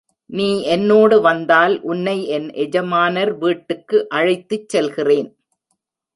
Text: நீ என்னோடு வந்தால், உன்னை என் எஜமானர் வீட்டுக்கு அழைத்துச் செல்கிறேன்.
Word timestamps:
நீ 0.29 0.61
என்னோடு 0.61 1.21
வந்தால், 1.21 1.81
உன்னை 1.81 2.27
என் 2.27 2.49
எஜமானர் 2.53 3.37
வீட்டுக்கு 3.37 4.09
அழைத்துச் 4.09 4.69
செல்கிறேன். 4.69 5.29